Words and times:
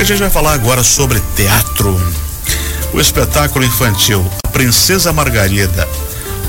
A 0.00 0.02
gente 0.02 0.20
vai 0.20 0.30
falar 0.30 0.54
agora 0.54 0.82
sobre 0.82 1.20
teatro. 1.36 1.94
O 2.94 2.98
espetáculo 2.98 3.66
infantil 3.66 4.26
A 4.46 4.48
Princesa 4.48 5.12
Margarida, 5.12 5.86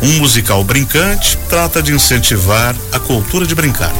um 0.01 0.19
musical 0.19 0.63
brincante, 0.63 1.37
trata 1.49 1.83
de 1.83 1.91
incentivar 1.93 2.73
a 2.93 2.99
cultura 2.99 3.45
de 3.45 3.53
brincar. 3.53 3.91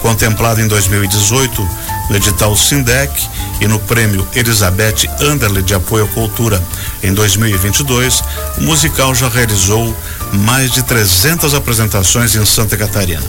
Contemplado 0.00 0.60
em 0.60 0.68
2018 0.68 1.68
no 2.08 2.16
edital 2.16 2.54
Sindec 2.54 3.12
e 3.60 3.66
no 3.66 3.80
prêmio 3.80 4.26
Elizabeth 4.32 5.08
Anderle 5.20 5.60
de 5.60 5.74
Apoio 5.74 6.04
à 6.04 6.08
Cultura 6.08 6.62
em 7.02 7.12
2022, 7.12 8.22
o 8.58 8.62
musical 8.62 9.12
já 9.12 9.28
realizou 9.28 9.92
mais 10.32 10.70
de 10.70 10.82
300 10.82 11.54
apresentações 11.54 12.34
em 12.34 12.44
Santa 12.44 12.76
Catarina, 12.76 13.22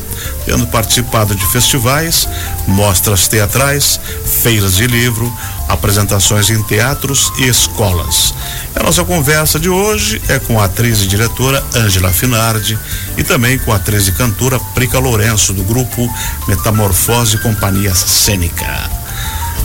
tendo 0.46 0.68
participado 0.68 1.36
de 1.36 1.46
festivais, 1.48 2.28
mostras 2.68 3.28
teatrais, 3.28 4.00
feiras 4.42 4.76
de 4.76 4.88
livro, 4.88 5.32
apresentações 5.68 6.50
em 6.50 6.62
teatros 6.64 7.32
e 7.38 7.48
escolas. 7.48 8.34
A 8.76 8.84
nossa 8.84 9.04
conversa 9.04 9.60
de 9.60 9.70
hoje 9.70 10.22
é 10.28 10.40
com 10.40 10.60
a 10.60 10.66
atriz 10.66 11.02
e 11.02 11.08
diretora 11.08 11.64
Ângela 11.76 12.12
Finardi 12.12 12.78
e 13.18 13.24
também 13.24 13.58
com 13.60 13.72
a 13.72 13.78
atriz 13.78 14.08
e 14.08 14.12
cantora 14.12 14.60
Prica 14.74 15.00
Lourenço, 15.00 15.54
do 15.54 15.64
grupo 15.64 16.10
Metamorfose 16.48 17.38
Companhia 17.38 17.94
Cênica. 17.96 18.90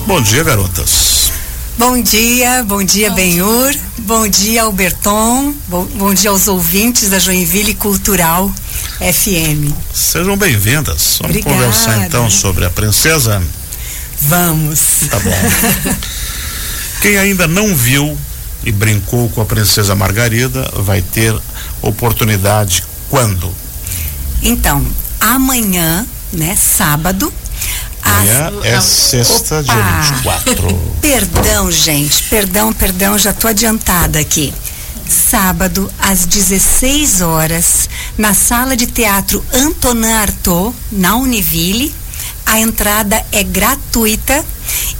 Bom 0.06 0.20
dia, 0.20 0.44
garotas. 0.44 1.25
Bom 1.78 2.00
dia, 2.00 2.64
bom 2.64 2.82
dia, 2.82 3.10
Benhur. 3.10 3.70
Bom 3.98 4.26
dia, 4.26 4.62
Alberton. 4.62 5.54
Bom, 5.68 5.84
bom 5.96 6.14
dia 6.14 6.30
aos 6.30 6.48
ouvintes 6.48 7.10
da 7.10 7.18
Joinville 7.18 7.74
Cultural 7.74 8.50
FM. 8.98 9.74
Sejam 9.92 10.38
bem-vindas. 10.38 11.18
Vamos 11.20 11.36
Obrigada. 11.36 11.54
conversar 11.54 12.06
então 12.06 12.30
sobre 12.30 12.64
a 12.64 12.70
princesa. 12.70 13.42
Vamos. 14.22 14.80
Tá 15.10 15.18
bom. 15.20 15.96
Quem 17.02 17.18
ainda 17.18 17.46
não 17.46 17.76
viu 17.76 18.16
e 18.64 18.72
brincou 18.72 19.28
com 19.28 19.42
a 19.42 19.44
princesa 19.44 19.94
Margarida 19.94 20.70
vai 20.76 21.02
ter 21.02 21.36
oportunidade 21.82 22.84
quando? 23.10 23.52
Então, 24.42 24.82
amanhã, 25.20 26.06
né, 26.32 26.56
sábado, 26.56 27.30
Amanhã 28.06 28.52
é 28.62 28.80
sexta, 28.80 29.60
Opa. 29.60 29.62
dia 29.62 29.82
24. 30.12 30.80
Perdão, 31.00 31.70
gente. 31.70 32.22
Perdão, 32.24 32.72
perdão, 32.72 33.18
já 33.18 33.32
tô 33.32 33.48
adiantada 33.48 34.18
aqui. 34.18 34.54
Sábado, 35.08 35.90
às 35.98 36.24
16 36.24 37.20
horas, 37.20 37.88
na 38.16 38.34
sala 38.34 38.76
de 38.76 38.86
teatro 38.86 39.44
Antonin 39.52 40.12
Artaud, 40.12 40.74
na 40.90 41.16
Univille. 41.16 41.94
A 42.44 42.60
entrada 42.60 43.24
é 43.32 43.42
gratuita 43.42 44.44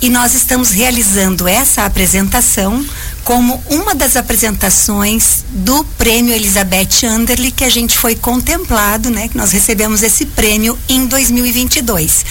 e 0.01 0.09
nós 0.09 0.35
estamos 0.35 0.71
realizando 0.71 1.47
essa 1.47 1.85
apresentação 1.85 2.85
como 3.27 3.61
uma 3.69 3.93
das 3.93 4.15
apresentações 4.15 5.45
do 5.51 5.83
Prêmio 5.99 6.33
Elizabeth 6.33 7.05
Anderle 7.05 7.51
que 7.51 7.65
a 7.65 7.69
gente 7.69 7.99
foi 7.99 8.15
contemplado, 8.15 9.11
né? 9.11 9.27
Que 9.27 9.37
nós 9.37 9.51
recebemos 9.51 10.05
esse 10.05 10.27
prêmio 10.27 10.79
em 10.89 11.07
2022. 11.07 12.25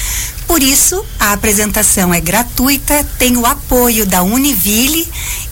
Por 0.47 0.63
isso, 0.63 1.03
a 1.19 1.33
apresentação 1.33 2.13
é 2.13 2.21
gratuita, 2.21 3.05
tem 3.19 3.35
o 3.35 3.45
apoio 3.45 4.05
da 4.05 4.23
Univille 4.23 5.05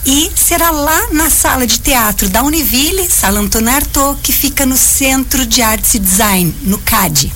e 0.06 0.32
será 0.34 0.70
lá 0.70 1.08
na 1.12 1.28
sala 1.28 1.66
de 1.66 1.78
teatro 1.78 2.26
da 2.30 2.42
Univille, 2.42 3.06
Sala 3.10 3.38
Antônio 3.38 3.68
Artaud, 3.68 4.18
que 4.22 4.32
fica 4.32 4.64
no 4.64 4.78
Centro 4.78 5.44
de 5.44 5.60
Artes 5.60 5.92
e 5.92 5.98
Design, 5.98 6.54
no 6.62 6.78
CAD. 6.78 7.30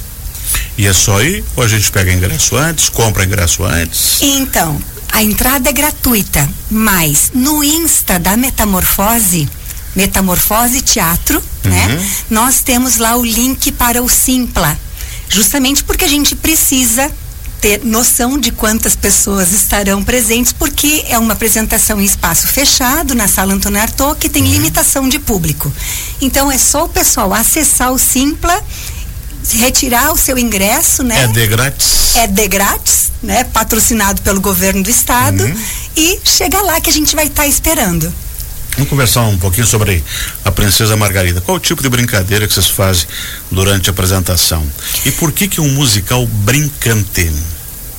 E 0.78 0.87
é 0.87 0.95
só 0.95 1.20
ir 1.22 1.45
ou 1.55 1.62
a 1.62 1.69
gente 1.69 1.93
pega 1.93 2.11
ingresso 2.11 2.56
antes, 2.56 2.89
compra 2.89 3.22
ingresso 3.22 3.65
antes? 3.65 4.22
Então, 4.22 4.81
a 5.12 5.23
entrada 5.23 5.70
é 5.70 5.73
gratuita, 5.73 6.48
mas 6.70 7.31
no 7.34 7.62
Insta 7.64 8.19
da 8.19 8.37
Metamorfose, 8.37 9.48
Metamorfose 9.95 10.81
Teatro, 10.81 11.42
né? 11.65 11.87
uhum. 11.87 11.95
né? 11.95 12.11
Nós 12.31 12.61
temos 12.61 12.97
lá 12.97 13.17
o 13.17 13.25
link 13.25 13.72
para 13.72 14.03
o 14.03 14.09
Simpla, 14.09 14.78
justamente 15.28 15.82
porque 15.84 16.05
a 16.05 16.09
gente 16.09 16.37
precisa 16.37 17.10
ter 17.60 17.84
noção 17.84 18.38
de 18.38 18.53
quantas 18.53 18.94
pessoas 18.94 19.53
estarão 19.53 20.05
presentes, 20.05 20.53
porque 20.53 21.05
é 21.09 21.19
uma 21.19 21.32
apresentação 21.32 22.00
em 22.00 22.05
espaço 22.05 22.47
fechado, 22.47 23.15
na 23.15 23.27
sala 23.27 23.53
Antônio 23.53 23.81
Artaud, 23.81 24.19
que 24.19 24.28
tem 24.28 24.44
uhum. 24.44 24.53
limitação 24.53 25.09
de 25.09 25.19
público. 25.19 25.72
Então 26.21 26.50
é 26.50 26.59
só 26.59 26.84
o 26.84 26.88
pessoal 26.88 27.34
acessar 27.34 27.93
o 27.93 27.99
Simpla 27.99 28.62
retirar 29.53 30.12
o 30.12 30.16
seu 30.16 30.38
ingresso, 30.38 31.03
né? 31.03 31.25
É 31.25 31.26
de 31.26 31.47
grátis. 31.47 32.16
É 32.16 32.26
de 32.26 32.49
grátis, 32.49 33.12
né? 33.22 33.44
Patrocinado 33.44 34.22
pelo 34.22 34.41
governo 34.41 34.82
do 34.82 34.91
estado 34.91 35.44
uhum. 35.44 35.60
e 35.97 36.21
chega 36.25 36.60
lá 36.62 36.81
que 36.81 36.91
a 36.91 36.93
gente 36.93 37.15
vai 37.15 37.26
estar 37.26 37.43
tá 37.43 37.49
esperando. 37.49 38.12
Vamos 38.72 38.91
conversar 38.91 39.22
um 39.22 39.37
pouquinho 39.37 39.66
sobre 39.66 40.04
a 40.44 40.53
Princesa 40.53 40.97
Margarida. 40.97 41.41
Qual 41.41 41.56
o 41.56 41.60
tipo 41.60 41.82
de 41.82 41.88
brincadeira 41.88 42.47
que 42.47 42.54
vocês 42.54 42.69
fazem 42.69 43.09
durante 43.50 43.91
a 43.91 43.93
apresentação? 43.93 44.65
E 45.04 45.10
por 45.10 45.32
que 45.32 45.49
que 45.49 45.60
um 45.60 45.69
musical 45.70 46.25
brincante? 46.26 47.32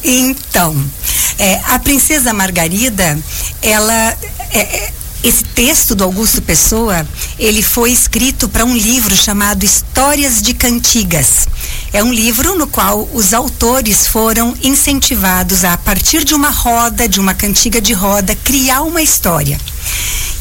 Então, 0.01 0.89
é, 1.37 1.59
a 1.65 1.77
Princesa 1.79 2.33
Margarida, 2.33 3.19
ela 3.61 4.17
é, 4.51 4.59
é 4.59 4.93
esse 5.23 5.43
texto 5.43 5.95
do 5.95 6.03
Augusto 6.03 6.41
Pessoa, 6.41 7.05
ele 7.37 7.61
foi 7.61 7.91
escrito 7.91 8.47
para 8.47 8.63
um 8.63 8.75
livro 8.75 9.15
chamado 9.15 9.65
Histórias 9.65 10.41
de 10.41 10.53
Cantigas. 10.53 11.47
É 11.91 12.01
um 12.03 12.13
livro 12.13 12.57
no 12.57 12.67
qual 12.67 13.09
os 13.13 13.33
autores 13.33 14.07
foram 14.07 14.55
incentivados 14.63 15.65
a, 15.65 15.73
a 15.73 15.77
partir 15.77 16.23
de 16.23 16.33
uma 16.33 16.49
roda, 16.49 17.07
de 17.07 17.19
uma 17.19 17.33
cantiga 17.33 17.81
de 17.81 17.91
roda, 17.91 18.33
criar 18.33 18.81
uma 18.81 19.01
história. 19.01 19.59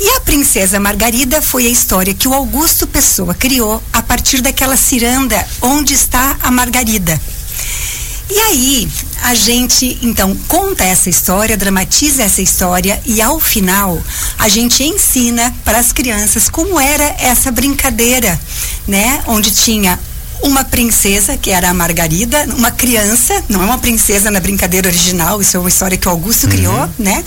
E 0.00 0.10
a 0.10 0.20
Princesa 0.20 0.78
Margarida 0.78 1.42
foi 1.42 1.66
a 1.66 1.70
história 1.70 2.14
que 2.14 2.28
o 2.28 2.34
Augusto 2.34 2.86
Pessoa 2.86 3.34
criou 3.34 3.82
a 3.92 4.00
partir 4.00 4.40
daquela 4.40 4.76
ciranda 4.76 5.44
onde 5.60 5.92
está 5.92 6.36
a 6.40 6.52
Margarida. 6.52 7.20
E 8.30 8.38
aí, 8.38 8.88
a 9.22 9.34
gente 9.34 9.98
então 10.02 10.36
conta 10.46 10.84
essa 10.84 11.10
história, 11.10 11.56
dramatiza 11.56 12.22
essa 12.22 12.40
história 12.40 13.00
e 13.04 13.20
ao 13.20 13.38
final 13.38 14.02
a 14.38 14.48
gente 14.48 14.82
ensina 14.82 15.54
para 15.64 15.78
as 15.78 15.92
crianças 15.92 16.48
como 16.48 16.78
era 16.78 17.04
essa 17.18 17.50
brincadeira, 17.50 18.38
né? 18.86 19.22
Onde 19.26 19.50
tinha 19.50 19.98
uma 20.42 20.64
princesa, 20.64 21.36
que 21.36 21.50
era 21.50 21.70
a 21.70 21.74
Margarida, 21.74 22.44
uma 22.56 22.70
criança, 22.70 23.42
não 23.48 23.62
é 23.62 23.64
uma 23.64 23.78
princesa 23.78 24.30
na 24.30 24.40
brincadeira 24.40 24.88
original, 24.88 25.40
isso 25.40 25.56
é 25.56 25.60
uma 25.60 25.68
história 25.68 25.96
que 25.96 26.06
o 26.06 26.10
Augusto 26.10 26.44
uhum. 26.44 26.50
criou, 26.50 26.90
né? 26.98 27.24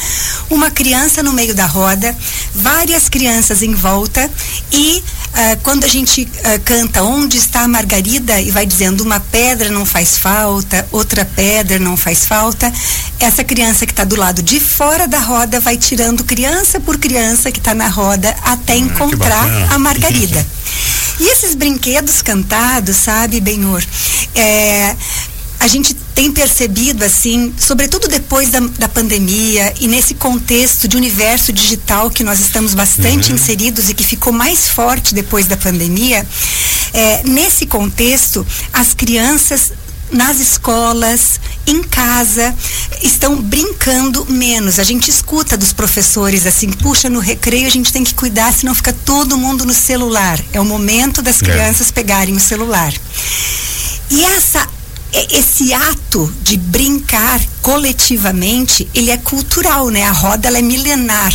Uma 0.50 0.72
criança 0.72 1.22
no 1.22 1.34
meio 1.34 1.54
da 1.54 1.66
roda, 1.66 2.16
várias 2.54 3.10
crianças 3.10 3.62
em 3.62 3.74
volta 3.74 4.30
e 4.72 4.98
uh, 4.98 5.60
quando 5.64 5.84
a 5.84 5.88
gente 5.88 6.24
uh, 6.24 6.62
canta 6.64 7.04
Onde 7.04 7.38
está 7.38 7.62
a 7.62 7.68
Margarida 7.68 8.40
e 8.40 8.52
vai 8.52 8.66
dizendo 8.66 9.02
uma 9.02 9.20
pedra 9.20 9.70
não 9.70 9.86
faz 9.86 10.18
falta, 10.18 10.88
outra 10.92 11.26
pedra 11.26 11.80
não 11.80 11.98
faz 11.98 12.26
falta, 12.26 12.72
essa 13.20 13.44
criança 13.44 13.86
que 13.86 13.92
está 13.92 14.04
do 14.04 14.16
lado 14.16 14.42
de 14.42 14.60
fora 14.60 15.08
da 15.08 15.20
roda 15.20 15.60
vai 15.60 15.78
tirando 15.78 16.24
criança 16.24 16.80
por 16.80 16.98
criança 16.98 17.52
que 17.52 17.60
está 17.60 17.74
na 17.74 17.88
roda 17.88 18.36
até 18.44 18.74
ah, 18.74 18.78
encontrar 18.78 19.48
a 19.72 19.78
Margarida. 19.78 20.46
E 21.22 21.30
esses 21.30 21.54
brinquedos 21.54 22.20
cantados, 22.24 22.96
sabe, 22.96 23.40
Benhor, 23.40 23.84
é, 24.34 24.96
a 25.60 25.68
gente 25.68 25.94
tem 26.16 26.32
percebido, 26.32 27.06
assim, 27.06 27.54
sobretudo 27.60 28.08
depois 28.08 28.50
da, 28.50 28.60
da, 28.60 28.90
pandemia 28.90 29.72
e 29.80 29.88
nesse 29.88 30.16
contexto 30.16 30.88
de 30.88 30.98
universo 30.98 31.54
digital 31.54 32.10
que 32.10 32.24
nós 32.24 32.40
estamos 32.40 32.74
bastante 32.74 33.30
uhum. 33.30 33.36
inseridos 33.36 33.88
e 33.88 33.94
que 33.94 34.04
ficou 34.04 34.34
mais 34.34 34.68
forte 34.68 35.14
depois 35.14 35.46
da 35.46 35.56
pandemia, 35.56 36.26
é, 36.92 37.22
nesse 37.24 37.68
contexto, 37.68 38.44
as 38.74 38.96
crianças 38.96 39.74
nas 40.12 40.40
escolas, 40.40 41.40
em 41.68 41.84
casa, 41.84 42.56
estão 43.02 43.42
brincando 43.42 44.26
menos. 44.30 44.80
A 44.80 44.84
gente 44.84 45.10
escuta 45.10 45.58
dos 45.58 45.74
professores 45.74 46.46
assim, 46.46 46.72
puxa, 46.72 47.10
no 47.10 47.20
recreio 47.20 47.68
a 47.68 47.72
gente 47.72 47.92
tem 47.92 48.04
que 48.04 48.14
cuidar, 48.14 48.54
senão 48.54 48.76
fica 48.76 48.94
todo 48.94 49.38
mundo 49.38 49.66
no 49.66 49.74
celular. 49.74 50.40
É 50.54 50.60
o 50.60 50.66
momento 50.66 51.22
das 51.22 51.42
é. 51.42 51.46
crianças 51.46 51.90
é. 51.90 51.92
pegarem 51.92 52.36
o 52.36 52.40
celular. 52.40 52.94
E 54.10 54.24
essa 54.24 54.68
esse 55.30 55.74
ato 55.74 56.34
de 56.42 56.56
brincar 56.56 57.42
coletivamente, 57.62 58.88
ele 58.94 59.12
é 59.12 59.18
cultural, 59.18 59.90
né? 59.90 60.04
A 60.04 60.12
roda 60.12 60.48
ela 60.48 60.58
é 60.58 60.62
milenar. 60.62 61.34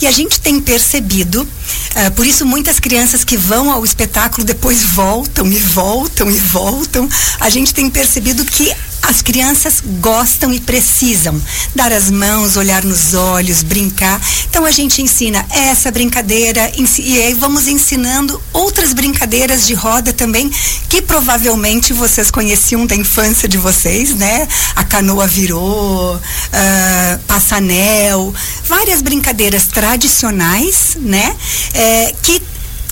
E 0.00 0.06
a 0.06 0.10
gente 0.10 0.40
tem 0.40 0.60
percebido, 0.60 1.42
uh, 1.42 2.10
por 2.14 2.26
isso 2.26 2.44
muitas 2.44 2.78
crianças 2.78 3.24
que 3.24 3.36
vão 3.36 3.70
ao 3.70 3.84
espetáculo 3.84 4.44
depois 4.44 4.82
voltam 4.82 5.46
e 5.46 5.56
voltam 5.56 6.30
e 6.30 6.38
voltam. 6.38 7.08
A 7.40 7.48
gente 7.48 7.72
tem 7.72 7.88
percebido 7.88 8.44
que 8.44 8.72
as 9.02 9.20
crianças 9.20 9.82
gostam 10.00 10.52
e 10.52 10.60
precisam 10.60 11.40
dar 11.74 11.92
as 11.92 12.10
mãos, 12.10 12.56
olhar 12.56 12.84
nos 12.84 13.14
olhos, 13.14 13.62
brincar. 13.62 14.20
Então 14.48 14.64
a 14.64 14.70
gente 14.70 15.02
ensina 15.02 15.44
essa 15.50 15.90
brincadeira 15.90 16.70
e 16.98 17.20
aí 17.20 17.34
vamos 17.34 17.66
ensinando 17.68 18.40
outras 18.52 18.92
brincadeiras 18.92 19.66
de 19.66 19.74
roda 19.74 20.12
também 20.12 20.50
que 20.88 21.02
provavelmente 21.02 21.92
vocês 21.92 22.30
conheciam 22.30 22.86
da 22.86 22.94
infância 22.94 23.48
de 23.48 23.58
vocês, 23.58 24.14
né? 24.14 24.46
A 24.76 24.84
canoa 24.84 25.26
virou, 25.26 26.16
uh, 26.16 27.18
passanel, 27.26 28.34
várias 28.66 29.02
brincadeiras 29.02 29.66
tradicionais, 29.66 30.96
né? 31.00 31.36
É, 31.74 32.14
que 32.22 32.42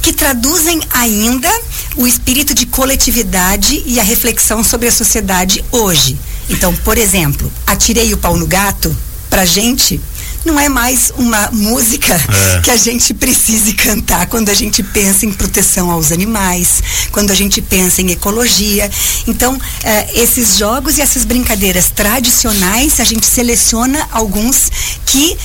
que 0.00 0.12
traduzem 0.12 0.80
ainda 0.90 1.50
o 1.96 2.06
espírito 2.06 2.54
de 2.54 2.66
coletividade 2.66 3.82
e 3.86 4.00
a 4.00 4.02
reflexão 4.02 4.64
sobre 4.64 4.88
a 4.88 4.92
sociedade 4.92 5.64
hoje. 5.70 6.18
Então, 6.48 6.74
por 6.76 6.98
exemplo, 6.98 7.52
atirei 7.66 8.12
o 8.12 8.18
pau 8.18 8.36
no 8.36 8.46
gato, 8.46 8.96
pra 9.28 9.44
gente, 9.44 10.00
não 10.44 10.58
é 10.58 10.68
mais 10.68 11.12
uma 11.16 11.50
música 11.52 12.14
é. 12.14 12.60
que 12.60 12.70
a 12.70 12.76
gente 12.76 13.12
precise 13.12 13.72
cantar 13.74 14.26
quando 14.26 14.48
a 14.48 14.54
gente 14.54 14.82
pensa 14.82 15.26
em 15.26 15.32
proteção 15.32 15.90
aos 15.90 16.12
animais, 16.12 16.82
quando 17.10 17.30
a 17.30 17.34
gente 17.34 17.60
pensa 17.60 18.00
em 18.00 18.10
ecologia. 18.10 18.90
Então, 19.26 19.58
eh, 19.84 20.22
esses 20.22 20.56
jogos 20.56 20.98
e 20.98 21.02
essas 21.02 21.24
brincadeiras 21.24 21.90
tradicionais, 21.90 23.00
a 23.00 23.04
gente 23.04 23.26
seleciona 23.26 24.08
alguns 24.10 24.70
que, 25.06 25.36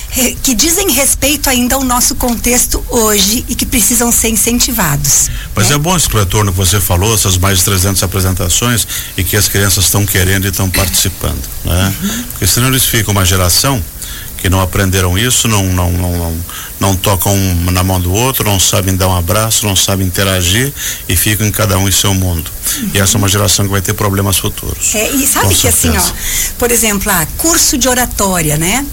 que 0.42 0.54
dizem 0.54 0.90
respeito 0.92 1.50
ainda 1.50 1.74
ao 1.74 1.84
nosso 1.84 2.14
contexto 2.14 2.82
hoje 2.88 3.44
e 3.48 3.54
que 3.54 3.66
precisam 3.66 4.10
ser 4.12 4.28
incentivados. 4.28 5.28
Mas 5.54 5.68
né? 5.68 5.74
é 5.74 5.78
bom 5.78 5.96
esse 5.96 6.08
retorno 6.08 6.52
que 6.52 6.58
você 6.58 6.80
falou, 6.80 7.14
essas 7.14 7.36
mais 7.36 7.58
de 7.58 7.64
300 7.64 8.02
apresentações 8.02 8.86
e 9.16 9.24
que 9.24 9.36
as 9.36 9.48
crianças 9.48 9.84
estão 9.84 10.06
querendo 10.06 10.46
e 10.46 10.50
estão 10.50 10.70
participando, 10.70 11.42
né? 11.64 11.94
Uhum. 12.02 12.24
Porque 12.30 12.46
senão 12.46 12.68
eles 12.68 12.84
ficam 12.84 13.12
uma 13.12 13.24
geração 13.24 13.82
que 14.46 14.50
não 14.50 14.60
aprenderam 14.60 15.18
isso, 15.18 15.48
não, 15.48 15.64
não, 15.72 15.90
não, 15.90 16.12
não, 16.16 16.44
não 16.78 16.96
tocam 16.96 17.34
um 17.34 17.70
na 17.72 17.82
mão 17.82 18.00
do 18.00 18.12
outro, 18.12 18.44
não 18.44 18.60
sabem 18.60 18.94
dar 18.94 19.08
um 19.08 19.16
abraço, 19.16 19.66
não 19.66 19.74
sabem 19.74 20.06
interagir 20.06 20.72
e 21.08 21.16
ficam 21.16 21.44
em 21.44 21.50
cada 21.50 21.76
um 21.78 21.88
em 21.88 21.90
seu 21.90 22.14
mundo. 22.14 22.48
Uhum. 22.76 22.90
E 22.94 23.00
essa 23.00 23.16
é 23.16 23.18
uma 23.18 23.28
geração 23.28 23.64
que 23.64 23.72
vai 23.72 23.80
ter 23.80 23.92
problemas 23.94 24.38
futuros. 24.38 24.94
É, 24.94 25.10
e 25.10 25.26
sabe 25.26 25.52
que 25.52 25.66
assim, 25.66 25.90
ó, 25.90 26.12
por 26.60 26.70
exemplo, 26.70 27.10
ah, 27.10 27.26
curso 27.36 27.76
de 27.76 27.88
oratória, 27.88 28.56
né? 28.56 28.86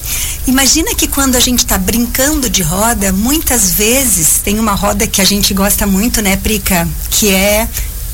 Imagina 0.47 0.95
que 0.95 1.07
quando 1.07 1.35
a 1.35 1.39
gente 1.39 1.59
está 1.59 1.77
brincando 1.77 2.49
de 2.49 2.63
roda, 2.63 3.11
muitas 3.11 3.73
vezes 3.73 4.39
tem 4.43 4.59
uma 4.59 4.73
roda 4.73 5.05
que 5.05 5.21
a 5.21 5.25
gente 5.25 5.53
gosta 5.53 5.85
muito, 5.85 6.19
né, 6.19 6.35
Prica? 6.35 6.87
Que 7.11 7.29
é 7.29 7.67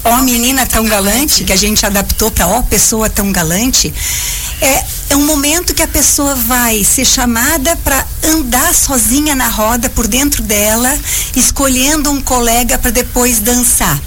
ó 0.03 0.21
menina 0.23 0.65
tão 0.65 0.85
galante, 0.85 1.45
que 1.45 1.53
a 1.53 1.57
gente 1.57 1.85
adaptou 1.85 2.31
para 2.31 2.47
ó 2.47 2.61
pessoa 2.63 3.09
tão 3.09 3.31
galante, 3.31 3.93
é, 4.61 4.83
é 5.09 5.15
um 5.15 5.25
momento 5.25 5.73
que 5.73 5.81
a 5.81 5.87
pessoa 5.87 6.35
vai 6.35 6.83
ser 6.83 7.03
chamada 7.03 7.75
para 7.77 8.05
andar 8.23 8.73
sozinha 8.73 9.35
na 9.35 9.47
roda 9.47 9.89
por 9.89 10.07
dentro 10.07 10.43
dela, 10.43 10.95
escolhendo 11.35 12.11
um 12.11 12.21
colega 12.21 12.77
para 12.77 12.91
depois 12.91 13.39
dançar. 13.39 13.99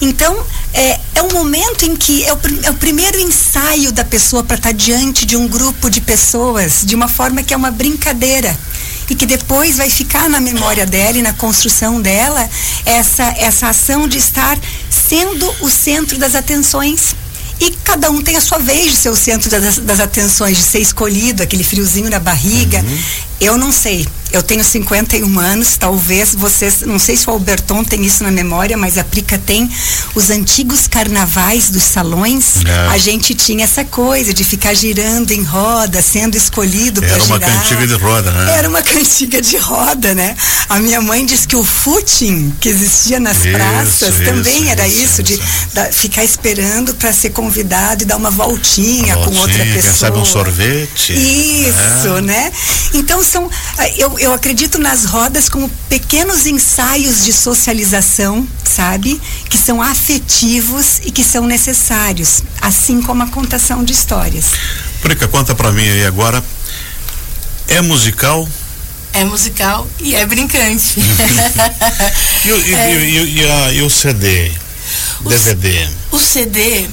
Então, 0.00 0.44
é, 0.72 0.98
é 1.14 1.22
um 1.22 1.32
momento 1.32 1.84
em 1.84 1.94
que 1.94 2.24
é 2.24 2.32
o, 2.32 2.38
é 2.64 2.70
o 2.70 2.74
primeiro 2.74 3.18
ensaio 3.20 3.92
da 3.92 4.04
pessoa 4.04 4.42
para 4.42 4.56
estar 4.56 4.70
tá 4.70 4.74
diante 4.76 5.24
de 5.24 5.36
um 5.36 5.46
grupo 5.46 5.88
de 5.88 6.00
pessoas, 6.00 6.82
de 6.84 6.94
uma 6.94 7.08
forma 7.08 7.42
que 7.42 7.54
é 7.54 7.56
uma 7.56 7.70
brincadeira 7.70 8.58
e 9.08 9.14
que 9.14 9.26
depois 9.26 9.76
vai 9.76 9.90
ficar 9.90 10.28
na 10.28 10.40
memória 10.40 10.86
dela 10.86 11.18
e 11.18 11.22
na 11.22 11.34
construção 11.34 12.00
dela 12.00 12.48
essa, 12.86 13.24
essa 13.36 13.68
ação 13.68 14.08
de 14.08 14.18
estar 14.18 14.58
sendo 14.90 15.48
o 15.60 15.68
centro 15.68 16.18
das 16.18 16.34
atenções. 16.34 17.14
E 17.64 17.70
cada 17.82 18.10
um 18.10 18.20
tem 18.20 18.36
a 18.36 18.42
sua 18.42 18.58
vez 18.58 18.90
de 18.90 18.96
ser 18.98 19.08
o 19.08 19.16
centro 19.16 19.48
das, 19.48 19.78
das 19.78 19.98
atenções, 19.98 20.58
de 20.58 20.62
ser 20.62 20.80
escolhido, 20.80 21.42
aquele 21.42 21.64
friozinho 21.64 22.10
na 22.10 22.18
barriga. 22.18 22.80
Uhum. 22.80 22.98
Eu 23.40 23.56
não 23.56 23.72
sei. 23.72 24.06
Eu 24.34 24.42
tenho 24.42 24.64
51 24.64 25.38
anos, 25.38 25.76
talvez 25.76 26.34
vocês, 26.34 26.80
não 26.80 26.98
sei 26.98 27.16
se 27.16 27.30
o 27.30 27.30
Alberton 27.30 27.84
tem 27.84 28.04
isso 28.04 28.24
na 28.24 28.32
memória, 28.32 28.76
mas 28.76 28.98
a 28.98 29.04
Prica 29.04 29.38
tem 29.38 29.70
os 30.12 30.28
antigos 30.28 30.88
carnavais 30.88 31.70
dos 31.70 31.84
salões. 31.84 32.56
É. 32.66 32.88
A 32.88 32.98
gente 32.98 33.32
tinha 33.32 33.62
essa 33.62 33.84
coisa 33.84 34.34
de 34.34 34.42
ficar 34.42 34.74
girando 34.74 35.30
em 35.30 35.44
roda, 35.44 36.02
sendo 36.02 36.36
escolhido 36.36 37.00
para 37.00 37.16
girar. 37.16 37.42
Era 37.42 37.48
uma 37.48 37.60
cantiga 37.62 37.86
de 37.86 37.94
roda, 37.94 38.30
né? 38.32 38.58
Era 38.58 38.68
uma 38.68 38.82
cantiga 38.84 39.40
de 39.40 39.56
roda, 39.56 40.14
né? 40.16 40.36
A 40.68 40.80
minha 40.80 41.00
mãe 41.00 41.24
diz 41.24 41.46
que 41.46 41.54
o 41.54 41.62
footing 41.62 42.56
que 42.60 42.68
existia 42.68 43.20
nas 43.20 43.36
isso, 43.36 43.52
praças 43.52 44.14
isso, 44.16 44.24
também 44.24 44.68
era 44.68 44.88
isso, 44.88 45.04
isso 45.04 45.22
de 45.22 45.40
da, 45.72 45.92
ficar 45.92 46.24
esperando 46.24 46.92
para 46.94 47.12
ser 47.12 47.30
convidado 47.30 48.02
e 48.02 48.04
dar 48.04 48.16
uma 48.16 48.32
voltinha, 48.32 49.14
uma 49.14 49.26
voltinha 49.26 49.36
com 49.36 49.36
outra 49.36 49.64
pessoa. 49.64 49.82
Quem 49.82 49.92
sabe 49.92 50.18
um 50.18 50.24
sorvete. 50.24 51.12
Isso, 51.12 52.16
é. 52.16 52.20
né? 52.20 52.52
Então 52.92 53.22
são 53.22 53.48
eu, 53.96 54.18
eu 54.24 54.32
acredito 54.32 54.78
nas 54.78 55.04
rodas 55.04 55.48
como 55.48 55.68
pequenos 55.88 56.46
ensaios 56.46 57.24
de 57.24 57.32
socialização, 57.32 58.46
sabe? 58.64 59.20
Que 59.50 59.58
são 59.58 59.82
afetivos 59.82 60.98
e 61.04 61.10
que 61.10 61.22
são 61.22 61.46
necessários, 61.46 62.42
assim 62.60 63.02
como 63.02 63.22
a 63.22 63.26
contação 63.28 63.84
de 63.84 63.92
histórias. 63.92 64.46
Prica, 65.02 65.28
conta 65.28 65.54
para 65.54 65.70
mim 65.72 65.86
aí 65.86 66.06
agora. 66.06 66.42
É 67.68 67.82
musical? 67.82 68.48
É 69.12 69.24
musical 69.24 69.86
e 70.00 70.14
é 70.14 70.24
brincante. 70.26 70.94
e, 72.44 72.48
e, 72.48 72.74
é. 72.74 72.94
e, 72.94 73.34
e, 73.36 73.44
a, 73.44 73.72
e 73.72 73.82
o 73.82 73.90
CD? 73.90 74.50
O 75.24 75.28
DVD? 75.28 75.88
O 76.10 76.18
CD, 76.18 76.88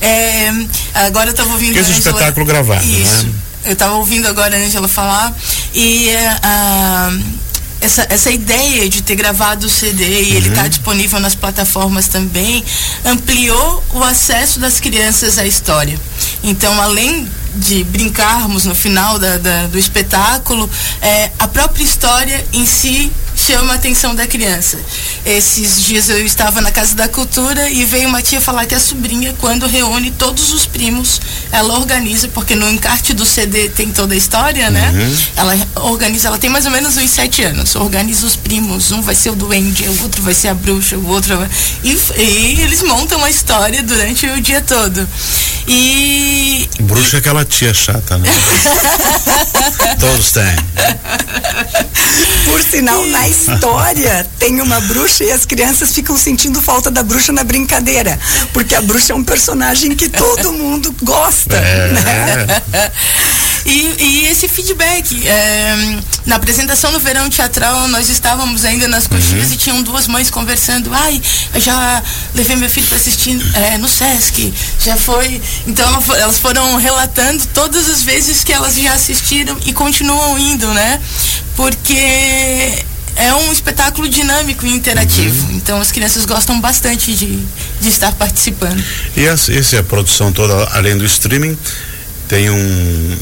é, 0.00 0.52
agora 0.92 1.28
eu 1.28 1.32
estava 1.32 1.50
ouvindo. 1.50 1.72
Que 1.72 1.78
esse 1.78 1.92
espetáculo 1.92 2.44
gravado, 2.44 2.84
Isso. 2.84 3.26
né? 3.26 3.32
Eu 3.64 3.72
estava 3.72 3.94
ouvindo 3.94 4.28
agora 4.28 4.54
a 4.54 4.58
Angela 4.60 4.86
falar 4.86 5.34
e 5.74 6.08
uh, 6.08 7.44
essa, 7.80 8.06
essa 8.08 8.30
ideia 8.30 8.88
de 8.88 9.02
ter 9.02 9.14
gravado 9.14 9.66
o 9.66 9.70
CD 9.70 10.04
e 10.04 10.30
uhum. 10.30 10.36
ele 10.36 10.50
tá 10.50 10.66
disponível 10.66 11.20
nas 11.20 11.34
plataformas 11.34 12.08
também 12.08 12.64
ampliou 13.04 13.84
o 13.92 14.02
acesso 14.02 14.58
das 14.58 14.80
crianças 14.80 15.38
à 15.38 15.46
história. 15.46 15.98
Então, 16.42 16.80
além 16.80 17.28
de 17.56 17.84
brincarmos 17.84 18.64
no 18.64 18.74
final 18.74 19.18
da, 19.18 19.36
da, 19.38 19.66
do 19.66 19.78
espetáculo, 19.78 20.68
é, 21.00 21.30
a 21.38 21.46
própria 21.46 21.84
história 21.84 22.44
em 22.52 22.64
si 22.64 23.12
chama 23.46 23.74
a 23.74 23.76
atenção 23.76 24.14
da 24.14 24.26
criança. 24.26 24.78
Esses 25.26 25.82
dias 25.82 26.08
eu 26.08 26.24
estava 26.24 26.62
na 26.62 26.70
Casa 26.70 26.94
da 26.94 27.06
Cultura 27.08 27.68
e 27.68 27.84
veio 27.84 28.08
uma 28.08 28.22
tia 28.22 28.40
falar 28.40 28.64
que 28.64 28.74
a 28.74 28.80
sobrinha, 28.80 29.34
quando 29.38 29.66
reúne 29.66 30.10
todos 30.12 30.52
os 30.52 30.64
primos, 30.64 31.20
ela 31.52 31.74
organiza, 31.74 32.26
porque 32.28 32.54
no 32.54 32.70
encarte 32.70 33.12
do 33.12 33.26
CD 33.26 33.68
tem 33.68 33.90
toda 33.90 34.14
a 34.14 34.16
história, 34.16 34.70
né? 34.70 34.90
Uhum. 34.94 35.16
Ela 35.36 35.66
organiza, 35.82 36.28
ela 36.28 36.38
tem 36.38 36.48
mais 36.48 36.64
ou 36.64 36.72
menos 36.72 36.96
uns 36.96 37.10
sete 37.10 37.42
anos, 37.42 37.74
organiza 37.74 38.26
os 38.26 38.34
primos, 38.34 38.90
um 38.92 39.02
vai 39.02 39.14
ser 39.14 39.30
o 39.30 39.36
duende, 39.36 39.86
o 39.88 40.02
outro 40.04 40.22
vai 40.22 40.32
ser 40.32 40.48
a 40.48 40.54
bruxa, 40.54 40.96
o 40.96 41.06
outro 41.08 41.36
vai... 41.36 41.48
e, 41.82 41.90
e 42.16 42.60
eles 42.62 42.82
montam 42.82 43.22
a 43.22 43.28
história 43.28 43.82
durante 43.82 44.26
o 44.26 44.40
dia 44.40 44.62
todo. 44.62 45.06
E. 45.66 46.68
Bruxa 46.80 47.16
é 47.16 47.20
aquela 47.20 47.44
tia 47.44 47.72
chata, 47.72 48.18
né? 48.18 48.28
Todos 49.98 50.32
têm. 50.32 50.56
Por 52.44 52.62
sinal, 52.62 53.06
na 53.06 53.28
história 53.28 54.26
tem 54.38 54.60
uma 54.60 54.80
bruxa 54.82 55.24
e 55.24 55.32
as 55.32 55.46
crianças 55.46 55.94
ficam 55.94 56.16
sentindo 56.16 56.60
falta 56.60 56.90
da 56.90 57.02
bruxa 57.02 57.32
na 57.32 57.42
brincadeira. 57.42 58.18
Porque 58.52 58.74
a 58.74 58.82
bruxa 58.82 59.12
é 59.12 59.16
um 59.16 59.24
personagem 59.24 59.94
que 59.94 60.08
todo 60.08 60.52
mundo 60.52 60.94
gosta. 61.02 61.56
É. 61.56 61.88
Né? 61.92 62.62
E, 63.64 63.94
e, 63.98 64.26
esse 64.26 64.48
feedback. 64.48 65.26
É, 65.26 65.98
na 66.26 66.36
apresentação 66.36 66.90
no 66.92 67.00
verão 67.00 67.28
teatral, 67.28 67.88
nós 67.88 68.08
estávamos 68.08 68.64
ainda 68.64 68.88
nas 68.88 69.06
coxinhas 69.06 69.48
uhum. 69.48 69.54
e 69.54 69.56
tinham 69.56 69.82
duas 69.82 70.06
mães 70.06 70.30
conversando. 70.30 70.92
Ai, 70.92 71.20
eu 71.54 71.60
já 71.60 72.02
levei 72.34 72.56
meu 72.56 72.68
filho 72.68 72.86
para 72.86 72.96
assistir 72.96 73.38
é, 73.54 73.78
no 73.78 73.88
Sesc, 73.88 74.52
já 74.80 74.96
foi. 74.96 75.40
Então 75.66 75.86
elas 76.16 76.38
foram 76.38 76.76
relatando 76.76 77.44
todas 77.52 77.88
as 77.88 78.02
vezes 78.02 78.44
que 78.44 78.52
elas 78.52 78.74
já 78.74 78.94
assistiram 78.94 79.56
e 79.64 79.72
continuam 79.72 80.38
indo, 80.38 80.68
né? 80.72 81.00
Porque 81.56 82.84
é 83.16 83.34
um 83.34 83.52
espetáculo 83.52 84.08
dinâmico 84.08 84.66
e 84.66 84.72
interativo. 84.74 85.46
Uhum. 85.46 85.56
Então 85.56 85.80
as 85.80 85.92
crianças 85.92 86.24
gostam 86.24 86.60
bastante 86.60 87.14
de, 87.14 87.38
de 87.80 87.88
estar 87.88 88.12
participando. 88.12 88.82
E 89.16 89.24
essa, 89.24 89.52
essa 89.52 89.76
é 89.76 89.78
a 89.80 89.84
produção 89.84 90.32
toda, 90.32 90.54
além 90.72 90.96
do 90.96 91.04
streaming, 91.04 91.56
tem 92.28 92.50
um 92.50 93.18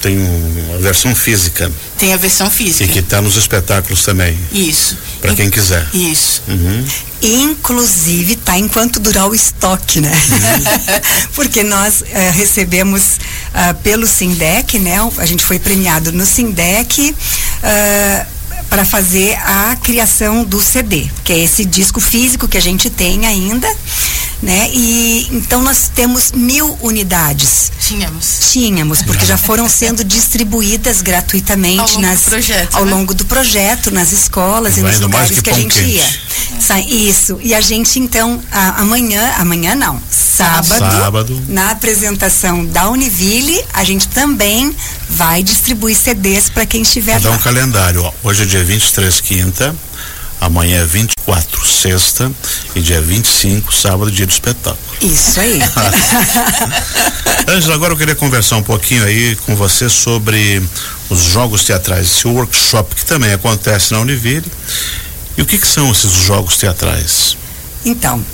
tem 0.00 0.18
uma 0.18 0.78
versão 0.78 1.14
física. 1.14 1.70
Tem 1.98 2.12
a 2.14 2.16
versão 2.16 2.50
física. 2.50 2.84
E 2.84 2.88
que 2.88 3.00
está 3.00 3.20
nos 3.20 3.36
espetáculos 3.36 4.02
também. 4.02 4.38
Isso. 4.50 4.96
Para 5.20 5.34
quem 5.34 5.50
quiser. 5.50 5.86
Isso. 5.92 6.42
Uhum. 6.48 6.86
Inclusive, 7.22 8.36
tá 8.36 8.58
enquanto 8.58 8.98
durar 8.98 9.28
o 9.28 9.34
estoque, 9.34 10.00
né? 10.00 10.10
Uhum. 10.10 11.00
Porque 11.36 11.62
nós 11.62 12.00
uh, 12.00 12.04
recebemos 12.32 13.18
uh, 13.52 13.74
pelo 13.82 14.06
Sindec, 14.06 14.78
né? 14.78 14.96
A 15.18 15.26
gente 15.26 15.44
foi 15.44 15.58
premiado 15.58 16.12
no 16.12 16.24
Sindec. 16.24 17.10
Uh, 17.10 18.40
para 18.70 18.84
fazer 18.84 19.34
a 19.44 19.76
criação 19.82 20.44
do 20.44 20.62
CD, 20.62 21.08
que 21.24 21.32
é 21.32 21.38
esse 21.40 21.64
disco 21.64 22.00
físico 22.00 22.46
que 22.46 22.56
a 22.56 22.60
gente 22.60 22.88
tem 22.88 23.26
ainda 23.26 23.68
né? 24.42 24.70
E 24.72 25.28
então 25.32 25.62
nós 25.62 25.90
temos 25.94 26.32
mil 26.32 26.78
unidades. 26.80 27.70
Tínhamos. 27.86 28.50
Tínhamos, 28.52 29.02
porque 29.02 29.26
já 29.26 29.36
foram 29.36 29.68
sendo 29.68 30.02
distribuídas 30.04 31.02
gratuitamente 31.02 31.80
ao 31.80 31.88
longo 31.88 32.00
nas, 32.02 32.20
do 32.22 32.30
projeto, 32.30 32.74
ao 32.76 32.84
né? 32.84 32.90
longo 32.90 33.14
do 33.14 33.24
projeto, 33.24 33.90
nas 33.90 34.12
escolas 34.12 34.76
e 34.76 34.80
Vai 34.80 34.92
nos 34.92 35.00
lugares 35.00 35.30
que 35.36 35.42
que, 35.42 35.50
a 35.50 35.54
gente 35.54 35.74
quente. 35.74 35.90
ia. 35.90 36.08
Sa- 36.60 36.80
Isso. 36.80 37.38
E 37.42 37.54
a 37.54 37.60
gente 37.60 37.98
então 37.98 38.40
a- 38.50 38.80
amanhã, 38.80 39.34
amanhã 39.38 39.74
não, 39.74 40.00
sábado, 40.10 40.78
Sábado. 40.78 41.42
na 41.48 41.70
apresentação 41.70 42.64
da 42.66 42.88
Univille, 42.88 43.62
a 43.72 43.84
gente 43.84 44.08
também 44.08 44.74
vai 45.08 45.42
distribuir 45.42 45.96
CDs 45.96 46.48
para 46.48 46.64
quem 46.64 46.82
estiver 46.82 47.14
Vou 47.14 47.22
dar 47.22 47.30
lá. 47.30 47.36
um 47.36 47.40
calendário. 47.40 48.02
Ó. 48.02 48.12
Hoje 48.22 48.42
é 48.44 48.46
dia 48.46 48.64
23, 48.64 49.20
quinta. 49.20 49.74
Amanhã 50.40 50.80
é 50.80 50.86
24, 50.86 51.66
sexta. 51.66 52.32
E 52.74 52.80
dia 52.80 53.00
25, 53.00 53.74
sábado, 53.74 54.10
dia 54.10 54.26
do 54.26 54.32
espetáculo. 54.32 54.78
Isso 55.00 55.38
aí. 55.38 55.60
Ângela, 57.46 57.74
agora 57.74 57.92
eu 57.92 57.96
queria 57.96 58.14
conversar 58.14 58.56
um 58.56 58.62
pouquinho 58.62 59.04
aí 59.04 59.36
com 59.44 59.54
você 59.54 59.88
sobre 59.88 60.62
os 61.10 61.20
jogos 61.24 61.64
teatrais, 61.64 62.06
esse 62.06 62.26
workshop 62.26 62.94
que 62.94 63.04
também 63.04 63.32
acontece 63.32 63.92
na 63.92 64.00
Univille. 64.00 64.50
E 65.36 65.42
o 65.42 65.46
que, 65.46 65.58
que 65.58 65.66
são 65.66 65.90
esses 65.90 66.12
jogos 66.12 66.56
teatrais? 66.56 67.36
Então, 67.84 68.24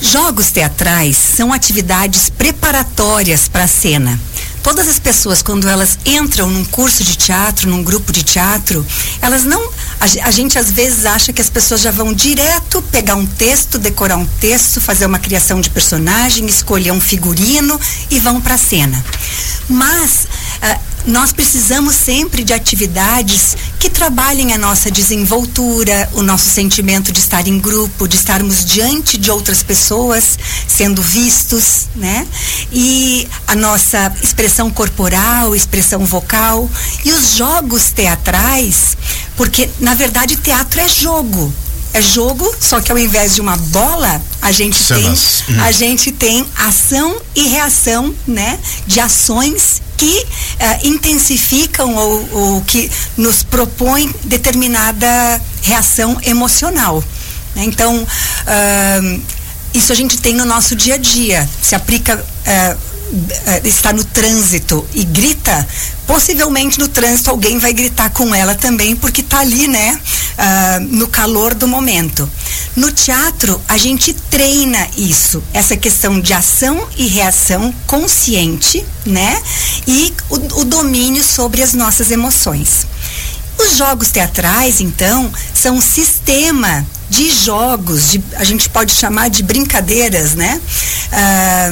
jogos 0.00 0.50
teatrais 0.50 1.16
são 1.16 1.52
atividades 1.52 2.30
preparatórias 2.30 3.48
para 3.48 3.64
a 3.64 3.68
cena. 3.68 4.18
Todas 4.62 4.88
as 4.88 4.98
pessoas, 4.98 5.42
quando 5.42 5.68
elas 5.68 5.98
entram 6.06 6.48
num 6.48 6.64
curso 6.64 7.04
de 7.04 7.16
teatro, 7.16 7.68
num 7.68 7.82
grupo 7.82 8.10
de 8.12 8.22
teatro, 8.22 8.84
elas 9.20 9.44
não. 9.44 9.62
A, 10.04 10.28
a 10.28 10.30
gente 10.30 10.58
às 10.58 10.70
vezes 10.70 11.06
acha 11.06 11.32
que 11.32 11.40
as 11.40 11.48
pessoas 11.48 11.80
já 11.80 11.90
vão 11.90 12.12
direto 12.12 12.82
pegar 12.92 13.14
um 13.14 13.24
texto, 13.24 13.78
decorar 13.78 14.18
um 14.18 14.26
texto, 14.26 14.78
fazer 14.78 15.06
uma 15.06 15.18
criação 15.18 15.62
de 15.62 15.70
personagem, 15.70 16.44
escolher 16.44 16.90
um 16.90 17.00
figurino 17.00 17.80
e 18.10 18.20
vão 18.20 18.38
para 18.38 18.54
a 18.54 18.58
cena. 18.58 19.02
Mas 19.66 20.26
ah, 20.60 20.78
nós 21.06 21.32
precisamos 21.32 21.94
sempre 21.94 22.42
de 22.42 22.52
atividades 22.52 23.56
que 23.78 23.90
trabalhem 23.90 24.52
a 24.52 24.58
nossa 24.58 24.90
desenvoltura, 24.90 26.08
o 26.14 26.22
nosso 26.22 26.48
sentimento 26.48 27.12
de 27.12 27.20
estar 27.20 27.46
em 27.46 27.58
grupo, 27.58 28.08
de 28.08 28.16
estarmos 28.16 28.64
diante 28.64 29.18
de 29.18 29.30
outras 29.30 29.62
pessoas, 29.62 30.38
sendo 30.66 31.02
vistos, 31.02 31.88
né? 31.94 32.26
E 32.72 33.28
a 33.46 33.54
nossa 33.54 34.12
expressão 34.22 34.70
corporal, 34.70 35.54
expressão 35.54 36.04
vocal 36.06 36.70
e 37.04 37.12
os 37.12 37.36
jogos 37.36 37.90
teatrais, 37.92 38.96
porque 39.36 39.68
na 39.80 39.94
verdade 39.94 40.36
teatro 40.36 40.80
é 40.80 40.88
jogo. 40.88 41.52
É 41.92 42.02
jogo, 42.02 42.52
só 42.58 42.80
que 42.80 42.90
ao 42.90 42.98
invés 42.98 43.36
de 43.36 43.40
uma 43.40 43.56
bola, 43.56 44.20
a 44.42 44.50
gente 44.50 44.82
Cenas. 44.82 45.44
tem 45.46 45.60
a 45.60 45.70
gente 45.70 46.10
tem 46.10 46.44
ação 46.56 47.16
e 47.36 47.46
reação, 47.46 48.12
né? 48.26 48.58
De 48.84 48.98
ações 48.98 49.80
que 49.96 50.26
eh, 50.58 50.80
intensificam 50.84 51.94
ou, 51.94 52.28
ou 52.32 52.60
que 52.62 52.90
nos 53.16 53.42
propõem 53.42 54.12
determinada 54.24 55.40
reação 55.62 56.18
emocional. 56.22 57.02
né? 57.54 57.64
Então, 57.64 58.06
ahn, 58.46 59.20
isso 59.72 59.92
a 59.92 59.96
gente 59.96 60.18
tem 60.18 60.34
no 60.34 60.44
nosso 60.44 60.76
dia 60.76 60.94
a 60.94 60.98
dia. 60.98 61.48
Se 61.62 61.74
aplica. 61.74 62.24
eh, 62.44 62.76
está 63.64 63.92
no 63.92 64.02
trânsito 64.02 64.84
e 64.92 65.04
grita, 65.04 65.66
possivelmente 66.06 66.78
no 66.78 66.88
trânsito 66.88 67.30
alguém 67.30 67.58
vai 67.58 67.72
gritar 67.72 68.10
com 68.10 68.34
ela 68.34 68.54
também, 68.54 68.96
porque 68.96 69.20
está 69.20 69.38
ali, 69.40 69.68
né? 69.68 70.00
ah, 70.38 70.78
no 70.80 71.06
calor 71.08 71.54
do 71.54 71.66
momento. 71.68 72.28
No 72.76 72.90
teatro, 72.90 73.60
a 73.68 73.76
gente 73.76 74.12
treina 74.12 74.88
isso, 74.96 75.42
essa 75.52 75.76
questão 75.76 76.20
de 76.20 76.32
ação 76.32 76.88
e 76.96 77.06
reação 77.06 77.72
consciente, 77.86 78.84
né? 79.06 79.40
E 79.86 80.12
o, 80.28 80.60
o 80.60 80.64
domínio 80.64 81.22
sobre 81.22 81.62
as 81.62 81.72
nossas 81.72 82.10
emoções. 82.10 82.86
Os 83.56 83.76
jogos 83.76 84.08
teatrais, 84.08 84.80
então, 84.80 85.32
são 85.54 85.76
um 85.76 85.80
sistema 85.80 86.84
de 87.08 87.30
jogos, 87.30 88.10
de, 88.10 88.24
a 88.34 88.42
gente 88.42 88.68
pode 88.68 88.92
chamar 88.92 89.30
de 89.30 89.44
brincadeiras, 89.44 90.34
né? 90.34 90.60
Ah, 91.12 91.70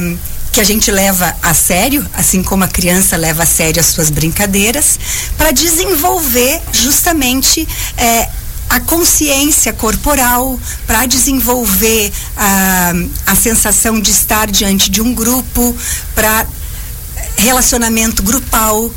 que 0.52 0.60
a 0.60 0.64
gente 0.64 0.90
leva 0.90 1.34
a 1.42 1.54
sério, 1.54 2.06
assim 2.12 2.42
como 2.42 2.62
a 2.62 2.68
criança 2.68 3.16
leva 3.16 3.42
a 3.42 3.46
sério 3.46 3.80
as 3.80 3.86
suas 3.86 4.10
brincadeiras, 4.10 4.98
para 5.38 5.50
desenvolver 5.50 6.60
justamente 6.72 7.66
eh, 7.96 8.28
a 8.72 8.80
consciência 8.80 9.70
corporal, 9.70 10.58
para 10.86 11.04
desenvolver 11.04 12.10
a, 12.34 12.92
a 13.26 13.34
sensação 13.36 14.00
de 14.00 14.10
estar 14.10 14.50
diante 14.50 14.90
de 14.90 15.02
um 15.02 15.12
grupo, 15.12 15.76
para 16.14 16.46
relacionamento 17.36 18.22
grupal, 18.22 18.90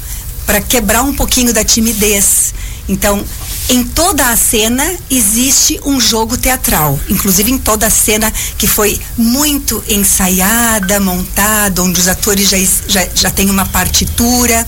para 0.46 0.62
quebrar 0.62 1.02
um 1.02 1.14
pouquinho 1.14 1.52
da 1.54 1.62
timidez. 1.62 2.54
Então, 2.88 3.22
em 3.68 3.84
toda 3.84 4.26
a 4.30 4.38
cena 4.38 4.96
existe 5.12 5.78
um 5.84 6.00
jogo 6.00 6.38
teatral, 6.38 6.98
inclusive 7.10 7.52
em 7.52 7.58
toda 7.58 7.88
a 7.88 7.90
cena 7.90 8.32
que 8.58 8.68
foi 8.68 8.98
muito 9.18 9.84
ensaiada, 9.90 11.02
montada, 11.02 11.84
onde 11.84 12.00
os 12.00 12.08
atores 12.08 12.48
já, 12.48 12.58
já, 12.88 13.10
já 13.14 13.30
têm 13.30 13.50
uma 13.50 13.66
partitura, 13.66 14.66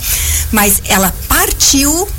mas 0.51 0.81
ela 0.83 1.15
partiu 1.29 2.09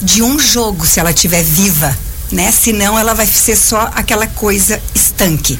de 0.00 0.22
um 0.22 0.38
jogo, 0.38 0.86
se 0.86 1.00
ela 1.00 1.10
estiver 1.10 1.42
viva, 1.42 1.98
né? 2.32 2.50
Senão 2.50 2.98
ela 2.98 3.14
vai 3.14 3.26
ser 3.26 3.54
só 3.56 3.90
aquela 3.94 4.26
coisa 4.26 4.80
estanque. 4.94 5.58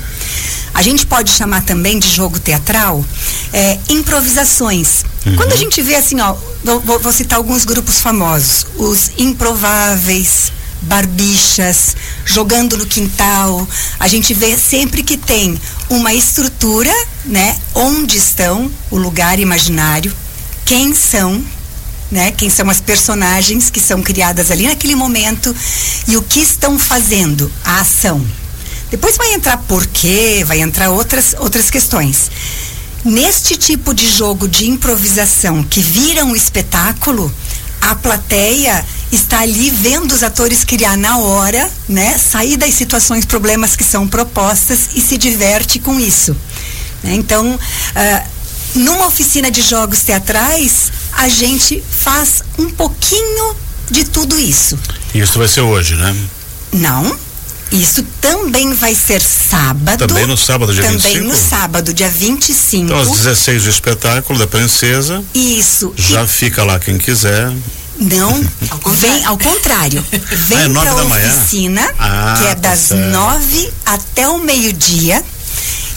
A 0.74 0.80
gente 0.82 1.06
pode 1.06 1.30
chamar 1.30 1.62
também 1.64 1.98
de 1.98 2.08
jogo 2.08 2.38
teatral 2.40 3.04
é, 3.52 3.78
improvisações. 3.90 5.04
Quando 5.36 5.52
a 5.52 5.56
gente 5.56 5.80
vê 5.82 5.94
assim, 5.96 6.18
ó, 6.20 6.34
vou, 6.64 6.80
vou- 6.80 6.98
vou 6.98 7.12
citar 7.12 7.36
alguns 7.38 7.64
grupos 7.64 8.00
famosos, 8.00 8.66
os 8.76 9.10
improváveis, 9.18 10.50
barbichas, 10.82 11.94
jogando 12.24 12.76
no 12.76 12.86
quintal, 12.86 13.68
a 14.00 14.08
gente 14.08 14.32
vê 14.34 14.56
sempre 14.58 15.02
que 15.02 15.16
tem 15.16 15.60
uma 15.90 16.12
estrutura, 16.14 16.92
né? 17.24 17.56
Onde 17.74 18.16
estão, 18.16 18.70
o 18.90 18.96
lugar 18.96 19.38
imaginário, 19.38 20.12
quem 20.64 20.94
são, 20.94 21.44
né? 22.12 22.30
Quem 22.30 22.50
são 22.50 22.68
as 22.68 22.80
personagens 22.80 23.70
que 23.70 23.80
são 23.80 24.02
criadas 24.02 24.50
ali 24.50 24.66
naquele 24.66 24.94
momento 24.94 25.54
e 26.06 26.16
o 26.16 26.22
que 26.22 26.40
estão 26.40 26.78
fazendo, 26.78 27.50
a 27.64 27.80
ação. 27.80 28.24
Depois 28.90 29.16
vai 29.16 29.32
entrar 29.32 29.56
porquê, 29.56 30.44
vai 30.46 30.60
entrar 30.60 30.90
outras 30.90 31.34
outras 31.38 31.70
questões. 31.70 32.30
Neste 33.02 33.56
tipo 33.56 33.94
de 33.94 34.06
jogo 34.06 34.46
de 34.46 34.68
improvisação 34.68 35.64
que 35.64 35.80
vira 35.80 36.24
um 36.24 36.36
espetáculo, 36.36 37.32
a 37.80 37.94
plateia 37.96 38.84
está 39.10 39.40
ali 39.40 39.70
vendo 39.70 40.12
os 40.12 40.22
atores 40.22 40.64
criar 40.64 40.96
na 40.96 41.18
hora, 41.18 41.68
né? 41.88 42.16
Sair 42.18 42.56
das 42.56 42.74
situações, 42.74 43.24
problemas 43.24 43.74
que 43.74 43.82
são 43.82 44.06
propostas 44.06 44.90
e 44.94 45.00
se 45.00 45.16
diverte 45.16 45.78
com 45.78 45.98
isso. 45.98 46.36
né? 47.02 47.14
Então, 47.14 47.58
ah, 47.96 48.24
numa 48.74 49.06
oficina 49.06 49.50
de 49.50 49.62
jogos 49.62 50.02
teatrais, 50.02 50.92
a 51.16 51.28
gente 51.28 51.82
faz 51.90 52.42
um 52.58 52.70
pouquinho 52.70 53.54
de 53.90 54.04
tudo 54.04 54.38
isso. 54.38 54.78
Isso 55.14 55.38
vai 55.38 55.48
ser 55.48 55.60
hoje, 55.60 55.94
né? 55.94 56.14
Não. 56.72 57.16
Isso 57.70 58.02
também 58.20 58.74
vai 58.74 58.94
ser 58.94 59.20
sábado. 59.22 60.06
Também 60.06 60.26
no 60.26 60.36
sábado, 60.36 60.74
dia 60.74 60.82
Também 60.82 60.98
25? 61.00 61.26
no 61.28 61.34
sábado, 61.36 61.94
dia 61.94 62.08
25. 62.10 62.84
Então, 62.84 62.98
às 63.00 63.08
16 63.10 63.66
o 63.66 63.70
espetáculo 63.70 64.38
da 64.38 64.46
Princesa. 64.46 65.24
Isso. 65.34 65.92
Já 65.96 66.26
fica 66.26 66.64
lá 66.64 66.78
quem 66.78 66.98
quiser. 66.98 67.50
Não, 67.98 68.30
Ao 68.70 68.90
vem 68.92 69.24
ao 69.24 69.38
contrário. 69.38 70.04
Vem 70.48 70.58
Ah, 70.58 70.64
é 70.64 70.68
da 70.94 71.04
manhã? 71.04 71.34
oficina, 71.34 71.90
Ah, 71.98 72.34
que 72.38 72.44
é 72.46 72.54
tá 72.54 72.68
das 72.70 72.78
certo. 72.80 73.10
nove 73.10 73.72
até 73.86 74.28
o 74.28 74.38
meio-dia. 74.38 75.24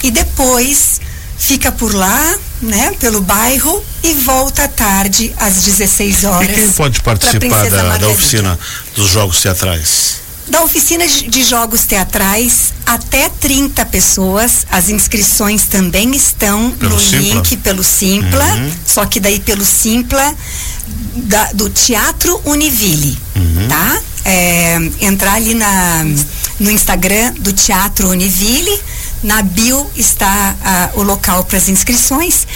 E 0.03 0.12
depois 0.12 1.01
fica 1.37 1.71
por 1.71 1.93
lá, 1.93 2.35
né, 2.61 2.91
pelo 2.99 3.21
bairro 3.21 3.83
e 4.03 4.13
volta 4.13 4.63
à 4.63 4.67
tarde 4.67 5.33
às 5.37 5.63
16 5.63 6.23
E 6.23 6.25
horas. 6.25 6.47
quem 6.55 6.71
pode 6.71 7.01
participar 7.01 7.69
da, 7.69 7.97
da 7.97 8.07
oficina 8.09 8.57
dos 8.95 9.09
jogos 9.09 9.41
teatrais? 9.41 10.23
Da 10.47 10.61
oficina 10.63 11.07
de 11.07 11.27
de 11.27 11.43
jogos 11.43 11.85
teatrais, 11.85 12.71
até 12.85 13.29
30 13.29 13.83
pessoas. 13.85 14.65
As 14.69 14.89
inscrições 14.89 15.63
também 15.63 16.15
estão 16.15 16.69
Pelo 16.71 16.93
no 16.93 16.99
Simpla? 16.99 17.19
link 17.19 17.57
pelo 17.57 17.83
Simpla, 17.83 18.45
Uhum. 18.53 18.71
só 18.85 19.05
que 19.07 19.19
daí 19.19 19.39
pelo 19.39 19.65
Simpla 19.65 20.35
da- 21.15 21.51
do 21.53 21.67
Teatro 21.69 22.39
Univille, 22.45 23.17
Uhum. 23.35 23.67
tá? 23.67 23.99
É, 24.23 24.77
entrar 25.01 25.33
ali 25.33 25.53
na, 25.55 26.05
no 26.59 26.69
Instagram 26.71 27.33
do 27.39 27.51
Teatro 27.51 28.09
Univille, 28.09 28.79
na 29.25 29.41
bio 29.41 29.89
está 29.96 30.55
ah, 30.63 30.89
o 30.94 31.03
local 31.03 31.44
para 31.44 31.58
as 31.58 31.67
inscrições. 31.67 32.48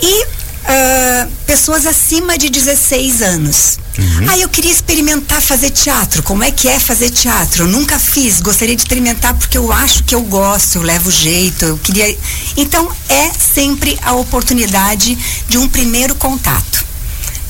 E 0.00 0.26
ah, 0.64 1.28
pessoas 1.46 1.86
acima 1.86 2.38
de 2.38 2.48
16 2.48 3.22
anos. 3.22 3.78
Uhum. 3.98 4.30
Ah, 4.30 4.38
eu 4.38 4.48
queria 4.48 4.70
experimentar 4.70 5.40
fazer 5.40 5.70
teatro. 5.70 6.22
Como 6.22 6.42
é 6.44 6.50
que 6.50 6.68
é 6.68 6.78
fazer 6.78 7.10
teatro? 7.10 7.64
Eu 7.64 7.68
nunca 7.68 7.98
fiz. 7.98 8.40
Gostaria 8.40 8.74
de 8.74 8.82
experimentar 8.82 9.34
porque 9.34 9.58
eu 9.58 9.72
acho 9.72 10.04
que 10.04 10.14
eu 10.14 10.22
gosto, 10.22 10.76
eu 10.76 10.82
levo 10.82 11.10
jeito, 11.10 11.64
eu 11.64 11.78
queria. 11.78 12.16
Então, 12.56 12.90
é 13.08 13.30
sempre 13.30 13.98
a 14.02 14.12
oportunidade 14.14 15.16
de 15.48 15.58
um 15.58 15.68
primeiro 15.68 16.14
contato. 16.14 16.91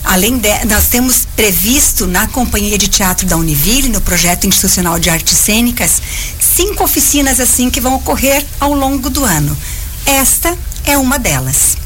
Além 0.04 0.38
de, 0.38 0.64
nós 0.64 0.88
temos 0.88 1.26
previsto 1.36 2.06
na 2.06 2.26
Companhia 2.26 2.76
de 2.76 2.88
Teatro 2.88 3.26
da 3.26 3.36
Univille, 3.36 3.88
no 3.88 4.00
projeto 4.00 4.46
institucional 4.46 4.98
de 4.98 5.08
artes 5.08 5.38
cênicas, 5.38 6.02
cinco 6.40 6.84
oficinas 6.84 7.40
assim 7.40 7.70
que 7.70 7.80
vão 7.80 7.94
ocorrer 7.94 8.44
ao 8.58 8.74
longo 8.74 9.08
do 9.08 9.24
ano. 9.24 9.56
Esta 10.04 10.56
é 10.84 10.98
uma 10.98 11.18
delas. 11.18 11.76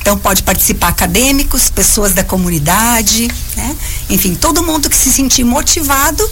Então 0.00 0.16
pode 0.16 0.42
participar 0.42 0.88
acadêmicos, 0.88 1.68
pessoas 1.68 2.14
da 2.14 2.24
comunidade, 2.24 3.28
né? 3.54 3.76
enfim, 4.08 4.34
todo 4.34 4.62
mundo 4.62 4.88
que 4.88 4.96
se 4.96 5.12
sentir 5.12 5.44
motivado 5.44 6.26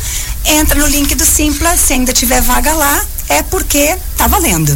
entra 0.45 0.80
no 0.80 0.87
link 0.87 1.14
do 1.14 1.26
Simpla, 1.26 1.76
se 1.76 1.92
ainda 1.92 2.12
tiver 2.12 2.40
vaga 2.40 2.73
lá, 2.73 3.04
é 3.28 3.42
porque 3.42 3.99
tá 4.16 4.26
valendo. 4.26 4.75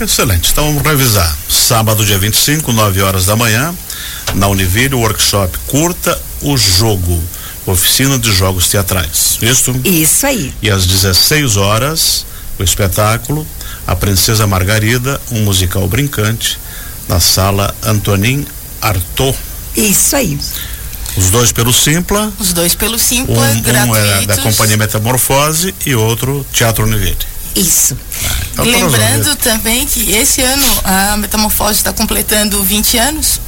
Excelente. 0.00 0.52
Então 0.52 0.64
vamos 0.66 0.82
revisar. 0.82 1.36
Sábado, 1.48 2.06
dia 2.06 2.18
25, 2.18 2.72
9 2.72 3.02
horas 3.02 3.26
da 3.26 3.34
manhã, 3.36 3.74
na 4.34 4.46
Univille, 4.48 4.94
workshop 4.94 5.56
Curta 5.66 6.18
o 6.42 6.56
Jogo. 6.56 7.22
Oficina 7.66 8.18
de 8.18 8.32
Jogos 8.32 8.68
Teatrais. 8.68 9.38
Isso? 9.42 9.78
Isso 9.84 10.26
aí. 10.26 10.54
E 10.62 10.70
às 10.70 10.86
16 10.86 11.56
horas, 11.56 12.24
o 12.58 12.62
espetáculo 12.62 13.46
A 13.86 13.94
Princesa 13.94 14.46
Margarida, 14.46 15.20
um 15.30 15.42
musical 15.42 15.86
brincante, 15.86 16.58
na 17.08 17.20
sala 17.20 17.74
Antonin 17.82 18.46
Artaud. 18.80 19.36
Isso 19.76 20.16
aí. 20.16 20.38
Os 21.16 21.30
dois 21.30 21.52
pelo 21.52 21.72
Simpla. 21.72 22.32
Os 22.38 22.52
dois 22.52 22.74
pelo 22.74 22.98
Simpla, 22.98 23.34
um, 23.34 23.60
gratuitos. 23.60 23.98
Um 23.98 24.22
é 24.22 24.26
da 24.26 24.36
Companhia 24.38 24.76
Metamorfose 24.76 25.74
e 25.84 25.94
outro 25.94 26.46
Teatro 26.52 26.84
Univille. 26.84 27.16
Isso. 27.56 27.96
Ah, 28.24 28.36
então 28.52 28.64
Lembrando 28.64 29.34
também 29.36 29.84
que 29.86 30.12
esse 30.12 30.40
ano 30.42 30.66
a 30.84 31.16
Metamorfose 31.16 31.78
está 31.78 31.92
completando 31.92 32.62
20 32.62 32.98
anos. 32.98 33.40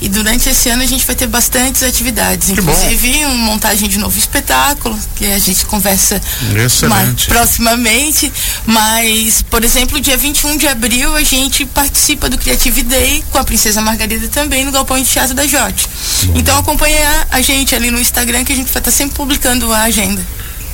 E 0.00 0.08
durante 0.08 0.48
esse 0.48 0.68
ano 0.68 0.82
a 0.82 0.86
gente 0.86 1.06
vai 1.06 1.16
ter 1.16 1.26
bastantes 1.26 1.82
atividades, 1.82 2.50
inclusive 2.50 3.24
uma 3.24 3.34
montagem 3.34 3.88
de 3.88 3.98
novo 3.98 4.18
espetáculo, 4.18 4.98
que 5.14 5.24
a 5.26 5.38
gente 5.38 5.64
conversa 5.66 6.20
mais 6.88 7.24
proximamente. 7.24 8.32
Mas, 8.66 9.42
por 9.42 9.64
exemplo, 9.64 10.00
dia 10.00 10.16
21 10.16 10.56
de 10.58 10.66
abril 10.66 11.14
a 11.14 11.22
gente 11.22 11.64
participa 11.66 12.28
do 12.28 12.36
Creative 12.36 12.82
Day 12.82 13.24
com 13.30 13.38
a 13.38 13.44
Princesa 13.44 13.80
Margarida 13.80 14.28
também 14.28 14.64
no 14.64 14.72
Galpão 14.72 15.00
de 15.00 15.08
Teatro 15.08 15.34
da 15.34 15.46
Jote. 15.46 15.88
Então 16.34 16.58
acompanha 16.58 17.26
a 17.30 17.40
gente 17.40 17.74
ali 17.74 17.90
no 17.90 17.98
Instagram 17.98 18.44
que 18.44 18.52
a 18.52 18.56
gente 18.56 18.70
vai 18.72 18.80
estar 18.80 18.90
sempre 18.90 19.16
publicando 19.16 19.72
a 19.72 19.82
agenda. 19.82 20.22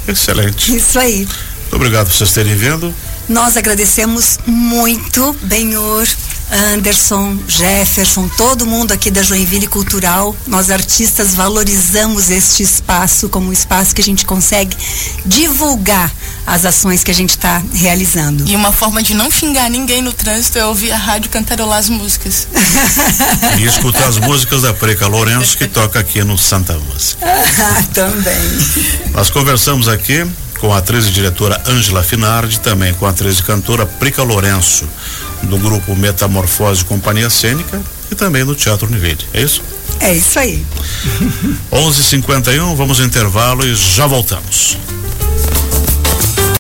Excelente. 0.07 0.77
Isso 0.77 0.99
aí. 0.99 1.19
Muito 1.19 1.77
obrigado 1.77 2.07
por 2.07 2.15
vocês 2.15 2.33
terem 2.33 2.55
vindo. 2.57 2.95
Nós 3.29 3.57
agradecemos 3.57 4.39
muito, 4.47 5.35
Benhor, 5.43 6.07
Anderson, 6.53 7.39
Jefferson, 7.49 8.29
todo 8.37 8.67
mundo 8.67 8.93
aqui 8.93 9.11
da 9.11 9.23
Joinville 9.23 9.67
Cultural. 9.67 10.37
Nós 10.47 10.71
artistas 10.71 11.35
valorizamos 11.35 12.31
este 12.31 12.63
espaço 12.63 13.29
como 13.31 13.49
um 13.49 13.53
espaço 13.53 13.95
que 13.95 14.03
a 14.03 14.05
gente 14.05 14.27
consegue 14.27 14.77
divulgar 15.25 16.13
as 16.47 16.65
ações 16.67 17.03
que 17.03 17.11
a 17.11 17.15
gente 17.15 17.31
está 17.31 17.63
realizando. 17.73 18.45
E 18.47 18.55
uma 18.55 18.73
forma 18.73 19.03
de 19.03 19.15
não 19.15 19.31
xingar 19.31 19.71
ninguém 19.71 20.03
no 20.03 20.13
trânsito 20.13 20.59
é 20.59 20.67
ouvir 20.67 20.93
a 20.93 20.99
rádio 20.99 21.31
cantarolar 21.31 21.79
as 21.79 21.89
músicas. 21.89 22.47
e 23.59 23.65
escutar 23.65 24.09
as 24.09 24.19
músicas 24.19 24.63
da 24.63 24.75
Preca 24.75 25.07
Lourenço 25.07 25.57
que 25.57 25.67
toca 25.67 25.99
aqui 25.99 26.23
no 26.23 26.37
Santa 26.37 26.79
Música. 26.79 27.27
Também. 27.95 28.35
Nós 29.13 29.31
conversamos 29.31 29.89
aqui 29.89 30.27
com 30.63 30.73
a 30.73 30.79
atriz 30.79 31.07
e 31.07 31.11
diretora 31.11 31.61
Ângela 31.67 32.05
Finardi, 32.05 32.61
também 32.61 32.95
com 32.95 33.05
a 33.05 33.11
atriz 33.11 33.41
e 33.41 33.43
cantora 33.43 33.85
Prica 33.85 34.23
Lourenço, 34.23 34.89
do 35.45 35.59
grupo 35.59 35.95
Metamorfose 35.95 36.85
Companhia 36.85 37.29
Cênica 37.31 37.81
e 38.11 38.15
também 38.15 38.45
do 38.45 38.55
Teatro 38.55 38.87
Univille. 38.87 39.19
É 39.33 39.43
isso? 39.43 39.63
É 40.01 40.15
isso 40.15 40.39
aí. 40.39 40.65
11:51, 41.71 42.75
vamos 42.75 43.01
ao 43.01 43.07
intervalo 43.07 43.65
e 43.65 43.75
já 43.75 44.07
voltamos. 44.07 44.77